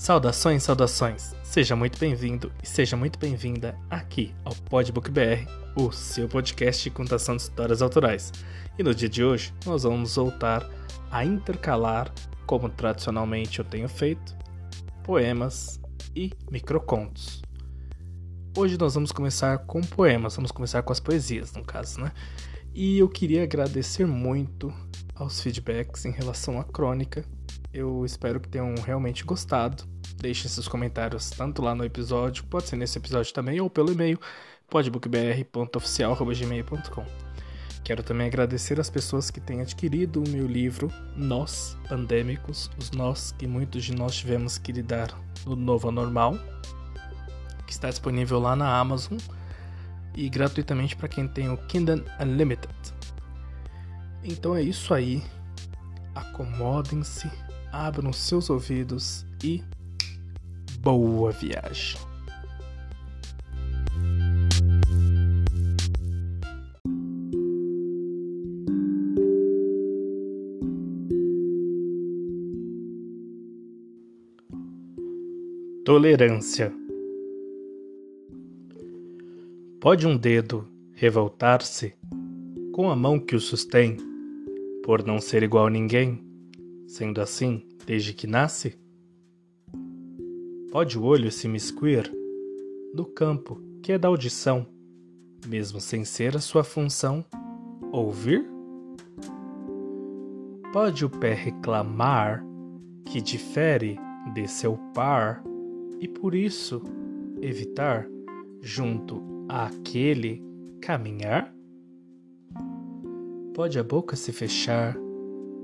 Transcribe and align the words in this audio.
Saudações, 0.00 0.62
saudações! 0.62 1.34
Seja 1.44 1.76
muito 1.76 1.98
bem-vindo 1.98 2.50
e 2.62 2.66
seja 2.66 2.96
muito 2.96 3.18
bem-vinda 3.18 3.78
aqui 3.90 4.34
ao 4.46 4.54
Podbook 4.54 5.10
BR, 5.10 5.46
o 5.76 5.92
seu 5.92 6.26
podcast 6.26 6.82
de 6.82 6.88
contação 6.88 7.36
de 7.36 7.42
histórias 7.42 7.82
autorais. 7.82 8.32
E 8.78 8.82
no 8.82 8.94
dia 8.94 9.10
de 9.10 9.22
hoje 9.22 9.52
nós 9.66 9.82
vamos 9.82 10.16
voltar 10.16 10.66
a 11.10 11.22
intercalar, 11.22 12.10
como 12.46 12.70
tradicionalmente 12.70 13.58
eu 13.58 13.64
tenho 13.64 13.90
feito, 13.90 14.34
poemas 15.04 15.78
e 16.16 16.32
microcontos. 16.50 17.42
Hoje 18.56 18.78
nós 18.78 18.94
vamos 18.94 19.12
começar 19.12 19.58
com 19.66 19.82
poemas, 19.82 20.34
vamos 20.34 20.50
começar 20.50 20.82
com 20.82 20.94
as 20.94 20.98
poesias, 20.98 21.52
no 21.52 21.62
caso, 21.62 22.00
né? 22.00 22.10
E 22.72 22.98
eu 22.98 23.08
queria 23.08 23.42
agradecer 23.42 24.06
muito 24.06 24.72
aos 25.14 25.42
feedbacks 25.42 26.06
em 26.06 26.10
relação 26.10 26.58
à 26.58 26.64
crônica. 26.64 27.22
Eu 27.72 28.04
espero 28.04 28.40
que 28.40 28.48
tenham 28.48 28.74
realmente 28.84 29.24
gostado. 29.24 29.84
Deixem 30.16 30.50
seus 30.50 30.66
comentários 30.68 31.30
tanto 31.30 31.62
lá 31.62 31.74
no 31.74 31.84
episódio, 31.84 32.44
pode 32.44 32.68
ser 32.68 32.76
nesse 32.76 32.98
episódio 32.98 33.32
também, 33.32 33.58
ou 33.60 33.70
pelo 33.70 33.92
e-mail 33.92 34.20
podbookbr.oficial.gmail.com. 34.68 37.30
Quero 37.82 38.02
também 38.02 38.26
agradecer 38.26 38.78
as 38.78 38.90
pessoas 38.90 39.30
que 39.30 39.40
têm 39.40 39.60
adquirido 39.60 40.22
o 40.22 40.28
meu 40.28 40.46
livro 40.46 40.92
Nós 41.16 41.76
Pandêmicos, 41.88 42.70
os 42.78 42.90
nós 42.90 43.32
que 43.32 43.46
muitos 43.46 43.84
de 43.84 43.94
nós 43.94 44.14
tivemos 44.14 44.58
que 44.58 44.70
lidar 44.70 45.08
no 45.46 45.56
novo 45.56 45.90
normal, 45.90 46.38
que 47.66 47.72
está 47.72 47.88
disponível 47.88 48.38
lá 48.38 48.54
na 48.54 48.78
Amazon 48.78 49.18
e 50.14 50.28
gratuitamente 50.28 50.94
para 50.94 51.08
quem 51.08 51.26
tem 51.26 51.50
o 51.50 51.56
Kindle 51.56 52.04
Unlimited. 52.20 52.74
Então 54.22 54.54
é 54.54 54.62
isso 54.62 54.92
aí. 54.92 55.22
Acomodem-se, 56.14 57.30
abram 57.72 58.12
seus 58.12 58.50
ouvidos 58.50 59.24
e 59.42 59.62
boa 60.80 61.30
viagem. 61.32 61.98
Tolerância 75.84 76.72
Pode 79.80 80.06
um 80.06 80.14
dedo 80.14 80.68
revoltar-se 80.92 81.94
com 82.72 82.90
a 82.90 82.94
mão 82.94 83.18
que 83.18 83.34
o 83.34 83.40
sustém, 83.40 83.96
por 84.84 85.02
não 85.02 85.18
ser 85.18 85.42
igual 85.42 85.66
a 85.66 85.70
ninguém, 85.70 86.29
sendo 86.90 87.20
assim 87.20 87.62
desde 87.86 88.12
que 88.12 88.26
nasce? 88.26 88.76
Pode 90.72 90.98
o 90.98 91.04
olho 91.04 91.30
se 91.30 91.46
miscuir 91.46 92.12
no 92.92 93.04
campo 93.04 93.60
que 93.80 93.92
é 93.92 93.98
da 93.98 94.08
audição, 94.08 94.66
mesmo 95.46 95.80
sem 95.80 96.04
ser 96.04 96.36
a 96.36 96.40
sua 96.40 96.64
função 96.64 97.24
ouvir? 97.92 98.44
Pode 100.72 101.04
o 101.04 101.10
pé 101.10 101.32
reclamar 101.32 102.44
que 103.06 103.20
difere 103.20 103.96
de 104.34 104.48
seu 104.48 104.76
par 104.92 105.42
e 106.00 106.08
por 106.08 106.34
isso 106.34 106.82
evitar 107.40 108.06
junto 108.60 109.22
àquele 109.48 110.42
caminhar? 110.80 111.54
Pode 113.54 113.78
a 113.78 113.84
boca 113.84 114.16
se 114.16 114.32
fechar 114.32 114.96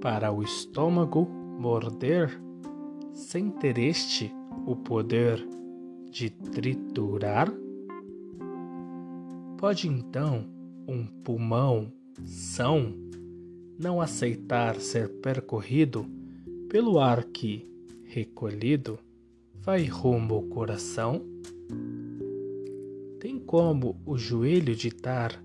para 0.01 0.33
o 0.33 0.43
estômago 0.43 1.27
morder, 1.59 2.41
sem 3.13 3.51
ter 3.51 3.79
este 3.79 4.33
o 4.67 4.77
poder 4.77 5.47
de 6.11 6.31
triturar? 6.31 7.53
Pode 9.59 9.89
então 9.89 10.47
um 10.87 11.05
pulmão 11.07 11.93
são 12.25 12.95
não 13.79 14.01
aceitar 14.01 14.77
ser 14.77 15.09
percorrido 15.21 16.07
pelo 16.69 16.99
ar 16.99 17.25
que, 17.25 17.69
recolhido, 18.05 18.99
vai 19.55 19.85
rumo 19.85 20.35
ao 20.35 20.43
coração? 20.43 21.23
Tem 23.21 23.39
como 23.39 24.01
o 24.07 24.17
joelho 24.17 24.75
ditar 24.75 25.43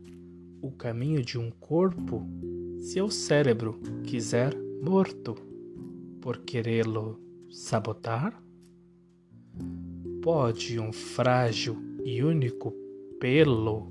o 0.62 0.72
caminho 0.72 1.24
de 1.24 1.40
um 1.40 1.50
corpo 1.50 2.26
se 2.82 3.00
o 3.00 3.12
cérebro 3.12 3.80
quiser 4.04 4.58
morto 4.82 5.36
por 6.20 6.40
querê-lo 6.40 7.20
sabotar? 7.52 8.44
Pode 10.24 10.80
um 10.80 10.92
frágil 10.92 11.78
e 12.04 12.24
único 12.24 12.74
pelo 13.20 13.88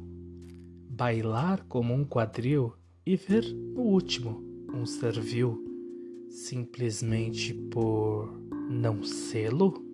bailar 0.88 1.64
como 1.68 1.94
um 1.94 2.04
quadril 2.04 2.72
e 3.06 3.14
ver 3.14 3.44
no 3.54 3.82
último 3.82 4.42
um 4.74 4.84
servil 4.84 5.64
simplesmente 6.28 7.54
por 7.54 8.28
não 8.68 9.04
sê-lo? 9.04 9.84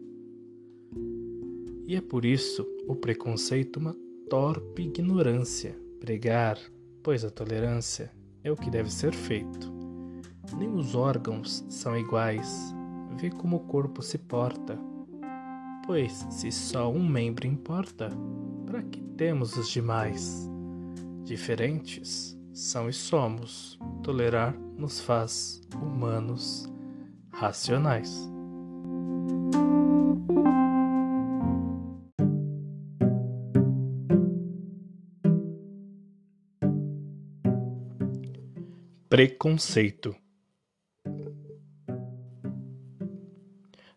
E 1.87 1.95
é 1.95 2.01
por 2.01 2.25
isso 2.25 2.67
o 2.89 2.97
preconceito 2.97 3.77
uma 3.77 3.95
torpe 4.31 4.85
ignorância. 4.85 5.79
Pregar, 6.01 6.59
pois 7.03 7.25
a 7.25 7.31
tolerância 7.31 8.16
é 8.47 8.51
o 8.53 8.57
que 8.57 8.71
deve 8.71 8.91
ser 8.93 9.13
feito. 9.13 9.73
Nem 10.57 10.73
os 10.73 10.95
órgãos 10.95 11.65
são 11.69 11.99
iguais. 11.99 12.75
Vê 13.17 13.29
como 13.29 13.57
o 13.57 13.61
corpo 13.61 14.03
se 14.03 14.19
porta. 14.19 14.79
Pois 15.85 16.27
se 16.31 16.53
só 16.53 16.91
um 16.91 17.07
membro 17.07 17.47
importa, 17.47 18.11
para 18.65 18.83
que 18.83 19.01
temos 19.01 19.57
os 19.57 19.69
demais? 19.69 20.49
Diferentes 21.25 22.39
são 22.53 22.89
e 22.89 22.93
somos. 22.93 23.79
Tolerar 24.03 24.57
nos 24.77 25.01
faz 25.01 25.61
humanos 25.75 26.73
racionais. 27.33 28.31
Preconceito. 39.17 40.15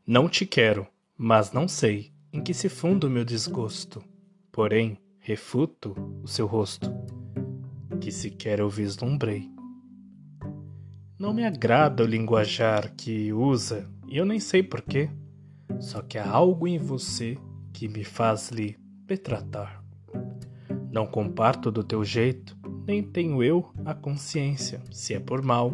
Não 0.08 0.30
te 0.30 0.46
quero, 0.46 0.88
mas 1.18 1.52
não 1.52 1.68
sei 1.68 2.14
em 2.32 2.42
que 2.42 2.54
se 2.54 2.70
funda 2.70 3.06
o 3.06 3.10
meu 3.10 3.26
desgosto. 3.26 4.02
Porém, 4.50 4.98
refuto 5.20 5.94
o 6.24 6.26
seu 6.26 6.48
rosto, 6.48 6.90
que 8.00 8.14
sequer 8.14 8.60
eu 8.60 8.70
vislumbrei. 8.70 9.52
Não 11.20 11.34
me 11.34 11.44
agrada 11.44 12.06
o 12.06 12.08
linguajar 12.08 12.96
que 12.96 13.34
usa, 13.34 13.90
e 14.08 14.16
eu 14.16 14.26
nem 14.26 14.40
sei 14.40 14.64
porquê. 14.64 15.10
Só 15.82 16.02
que 16.02 16.18
há 16.18 16.32
algo 16.32 16.66
em 16.66 16.78
você 16.78 17.38
que 17.74 17.90
me 17.90 18.06
faz 18.06 18.52
lhe 18.52 18.80
retratar. 19.06 19.84
Não 20.90 21.06
comparto 21.06 21.70
do 21.70 21.84
teu 21.84 22.06
jeito, 22.06 22.58
nem 22.90 23.04
tenho 23.04 23.44
eu 23.44 23.70
a 23.86 23.94
consciência, 23.94 24.82
se 24.92 25.14
é 25.14 25.20
por 25.20 25.44
mal 25.44 25.72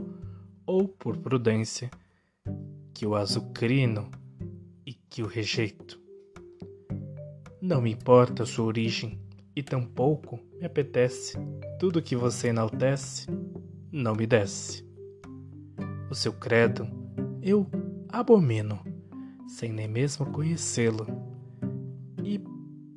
ou 0.66 0.86
por 0.86 1.16
prudência, 1.16 1.90
que 2.94 3.06
o 3.06 3.16
azucrino 3.16 4.12
e 4.86 4.94
que 4.94 5.24
o 5.24 5.25
rejeito. 5.25 5.98
Não 7.62 7.81
me 7.81 7.94
importa 7.94 8.46
sua 8.46 8.66
origem, 8.66 9.18
e 9.56 9.64
tampouco 9.64 10.42
me 10.59 10.66
apetece 10.66 11.38
tudo 11.80 12.02
que 12.02 12.18
você 12.18 12.50
enaltece, 12.50 13.28
não 13.90 14.14
me 14.14 14.28
desce. 14.28 14.86
O 16.12 16.16
seu 16.16 16.34
credo 16.34 16.86
eu 17.42 17.66
abomino, 18.10 18.78
sem 19.48 19.72
nem 19.72 19.88
mesmo 19.88 20.25
conhecê-lo. 20.34 21.07
E 22.22 22.44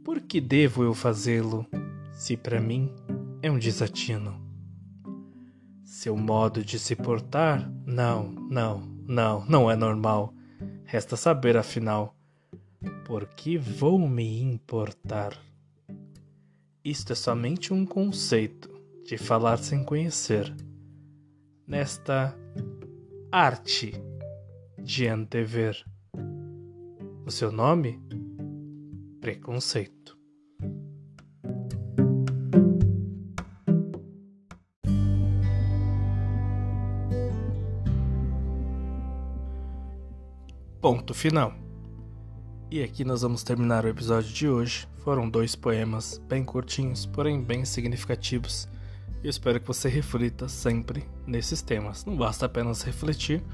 por 0.03 0.21
que 0.23 0.41
devo 0.41 0.83
eu 0.83 0.93
fazê-lo, 0.93 1.65
se 2.13 2.37
para 2.37 2.61
mim 2.61 2.93
é 3.43 3.51
um 3.51 3.59
desatino. 3.59 4.41
Seu 5.85 6.17
modo 6.17 6.65
de 6.65 6.79
se 6.79 6.95
portar, 6.97 7.71
não, 7.87 8.31
não, 8.31 8.81
não, 9.07 9.45
não 9.47 9.71
é 9.71 9.77
normal. 9.77 10.35
Resta 10.85 11.17
saber 11.17 11.57
afinal, 11.57 12.17
por 13.05 13.27
que 13.27 13.57
vou 13.57 13.99
me 13.99 14.41
importar? 14.43 15.37
Isto 16.85 17.13
é 17.13 17.17
somente 17.17 17.73
um 17.73 17.85
conceito 17.85 18.71
de 19.05 19.19
falar 19.19 19.59
sem 19.59 19.85
conhecer. 19.85 20.55
Nesta 21.67 22.35
arte 23.31 23.93
de 24.83 25.07
antever. 25.07 25.85
O 27.27 27.31
seu 27.31 27.53
nome? 27.53 28.01
Preconceito. 29.21 29.98
Ponto 40.89 41.13
final. 41.13 41.53
E 42.71 42.83
aqui 42.83 43.05
nós 43.05 43.21
vamos 43.21 43.43
terminar 43.43 43.85
o 43.85 43.89
episódio 43.89 44.33
de 44.33 44.49
hoje. 44.49 44.89
Foram 45.05 45.29
dois 45.29 45.55
poemas 45.55 46.17
bem 46.27 46.43
curtinhos, 46.43 47.05
porém 47.05 47.43
bem 47.43 47.63
significativos. 47.67 48.67
E 49.23 49.29
espero 49.29 49.61
que 49.61 49.67
você 49.67 49.87
reflita 49.87 50.49
sempre 50.49 51.05
nesses 51.27 51.61
temas. 51.61 52.07
Não 52.07 52.17
basta 52.17 52.47
apenas 52.47 52.81
refletir, 52.81 53.45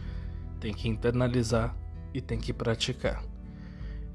tem 0.61 0.73
que 0.73 0.89
internalizar 0.89 1.77
e 2.15 2.21
tem 2.21 2.39
que 2.39 2.53
praticar. 2.53 3.21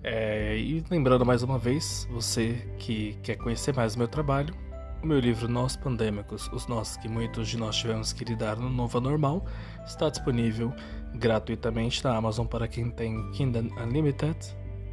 É, 0.01 0.57
e 0.57 0.81
lembrando 0.89 1.25
mais 1.25 1.43
uma 1.43 1.59
vez, 1.59 2.07
você 2.09 2.73
que 2.77 3.17
quer 3.21 3.35
conhecer 3.35 3.75
mais 3.75 3.95
o 3.95 3.97
meu 3.97 4.07
trabalho, 4.07 4.55
o 5.01 5.05
meu 5.05 5.19
livro 5.19 5.47
Nós 5.47 5.77
Pandêmicos, 5.77 6.49
os 6.51 6.67
nós 6.67 6.97
que 6.97 7.07
muitos 7.07 7.47
de 7.47 7.57
nós 7.57 7.77
tivemos 7.77 8.11
que 8.11 8.25
lidar 8.25 8.57
no 8.57 8.69
novo 8.69 8.99
normal, 8.99 9.45
está 9.85 10.09
disponível 10.09 10.73
gratuitamente 11.15 12.03
na 12.03 12.15
Amazon 12.15 12.45
para 12.45 12.67
quem 12.67 12.91
tem 12.91 13.31
Kindle 13.31 13.71
Unlimited 13.81 14.37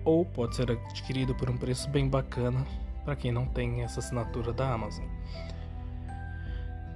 ou 0.05 0.25
pode 0.25 0.55
ser 0.55 0.71
adquirido 0.71 1.35
por 1.35 1.51
um 1.51 1.57
preço 1.57 1.91
bem 1.91 2.09
bacana 2.09 2.65
para 3.05 3.17
quem 3.17 3.33
não 3.33 3.47
tem 3.47 3.83
essa 3.83 3.99
assinatura 3.99 4.53
da 4.53 4.73
Amazon. 4.73 5.07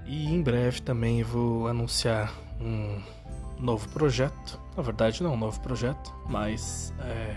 E 0.06 0.26
em 0.32 0.40
breve 0.40 0.80
também 0.80 1.22
vou 1.22 1.66
anunciar 1.66 2.32
um 2.60 3.02
novo 3.58 3.88
projeto. 3.88 4.60
Na 4.76 4.82
verdade, 4.82 5.22
não 5.22 5.34
um 5.34 5.36
novo 5.36 5.60
projeto, 5.60 6.14
mas 6.28 6.94
é 7.00 7.36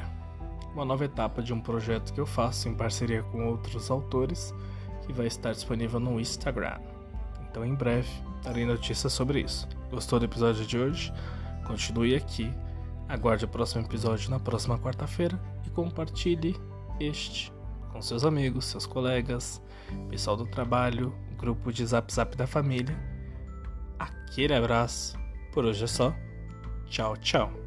uma 0.73 0.85
nova 0.85 1.05
etapa 1.05 1.41
de 1.41 1.51
um 1.51 1.59
projeto 1.59 2.13
que 2.13 2.19
eu 2.19 2.25
faço 2.25 2.69
em 2.69 2.75
parceria 2.75 3.23
com 3.23 3.47
outros 3.47 3.89
autores 3.89 4.53
que 5.05 5.13
vai 5.13 5.27
estar 5.27 5.51
disponível 5.51 5.99
no 5.99 6.19
Instagram. 6.19 6.79
Então, 7.49 7.65
em 7.65 7.75
breve, 7.75 8.09
darei 8.43 8.65
notícias 8.65 9.13
sobre 9.13 9.41
isso. 9.41 9.67
Gostou 9.89 10.19
do 10.19 10.25
episódio 10.25 10.65
de 10.65 10.77
hoje? 10.77 11.13
Continue 11.65 12.15
aqui. 12.15 12.51
Aguarde 13.07 13.45
o 13.45 13.47
próximo 13.47 13.85
episódio 13.85 14.29
na 14.29 14.39
próxima 14.39 14.77
quarta-feira 14.79 15.39
e 15.65 15.69
compartilhe 15.69 16.55
este 16.99 17.51
com 17.91 18.01
seus 18.01 18.25
amigos, 18.25 18.65
seus 18.65 18.87
colegas, 18.87 19.61
pessoal 20.09 20.35
do 20.35 20.47
trabalho, 20.47 21.13
grupo 21.37 21.71
de 21.71 21.85
Zap 21.85 22.11
Zap 22.11 22.35
da 22.35 22.47
família. 22.47 22.97
Aquele 23.99 24.55
abraço. 24.55 25.15
Por 25.53 25.63
hoje 25.65 25.83
é 25.83 25.87
só. 25.87 26.13
Tchau, 26.87 27.15
tchau. 27.17 27.62